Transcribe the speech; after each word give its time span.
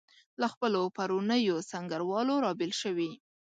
له 0.41 0.47
خپلو 0.53 0.81
پرونیو 0.97 1.57
سنګروالو 1.71 2.33
رابېل 2.45 2.71
شوي. 2.81 3.11